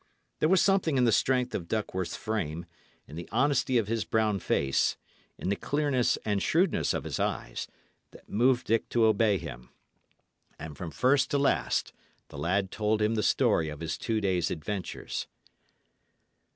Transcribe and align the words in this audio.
There 0.39 0.49
was 0.49 0.63
something 0.63 0.97
in 0.97 1.03
the 1.03 1.11
strength 1.11 1.53
of 1.53 1.67
Duckworth's 1.67 2.15
frame, 2.15 2.65
in 3.07 3.15
the 3.17 3.29
honesty 3.31 3.77
of 3.77 3.87
his 3.87 4.03
brown 4.03 4.39
face, 4.39 4.97
in 5.37 5.49
the 5.49 5.55
clearness 5.55 6.17
and 6.25 6.41
shrewdness 6.41 6.95
of 6.95 7.03
his 7.03 7.19
eyes, 7.19 7.67
that 8.09 8.27
moved 8.27 8.65
Dick 8.65 8.89
to 8.89 9.05
obey 9.05 9.37
him; 9.37 9.69
and 10.57 10.75
from 10.75 10.89
first 10.89 11.29
to 11.29 11.37
last 11.37 11.93
the 12.29 12.37
lad 12.39 12.71
told 12.71 12.99
him 12.99 13.13
the 13.13 13.21
story 13.21 13.69
of 13.69 13.79
his 13.79 13.95
two 13.95 14.19
days' 14.19 14.49
adventures. 14.49 15.27